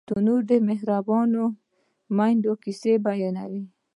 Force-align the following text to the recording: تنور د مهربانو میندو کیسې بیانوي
تنور 0.09 0.41
د 0.49 0.53
مهربانو 0.67 1.43
میندو 2.17 2.53
کیسې 2.63 2.93
بیانوي 3.05 3.63